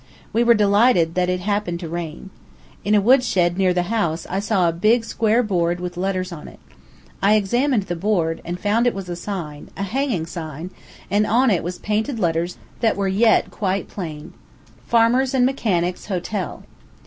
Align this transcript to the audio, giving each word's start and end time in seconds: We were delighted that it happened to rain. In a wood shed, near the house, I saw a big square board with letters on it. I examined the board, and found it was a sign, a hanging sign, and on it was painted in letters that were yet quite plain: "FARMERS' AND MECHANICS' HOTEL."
We 0.33 0.43
were 0.43 0.55
delighted 0.55 1.13
that 1.13 1.29
it 1.29 1.41
happened 1.41 1.79
to 1.81 1.87
rain. 1.87 2.31
In 2.83 2.95
a 2.95 2.99
wood 3.01 3.23
shed, 3.23 3.55
near 3.55 3.71
the 3.71 3.83
house, 3.93 4.25
I 4.31 4.39
saw 4.39 4.67
a 4.67 4.71
big 4.73 5.05
square 5.05 5.43
board 5.43 5.79
with 5.79 5.95
letters 5.95 6.31
on 6.31 6.47
it. 6.47 6.59
I 7.21 7.35
examined 7.35 7.83
the 7.83 7.95
board, 7.95 8.41
and 8.43 8.59
found 8.59 8.87
it 8.87 8.95
was 8.95 9.09
a 9.09 9.15
sign, 9.15 9.69
a 9.77 9.83
hanging 9.83 10.25
sign, 10.25 10.71
and 11.11 11.27
on 11.27 11.51
it 11.51 11.61
was 11.63 11.77
painted 11.77 12.15
in 12.15 12.21
letters 12.21 12.57
that 12.79 12.97
were 12.97 13.07
yet 13.07 13.51
quite 13.51 13.87
plain: 13.89 14.33
"FARMERS' 14.87 15.35
AND 15.35 15.45
MECHANICS' 15.45 16.07
HOTEL." 16.07 16.63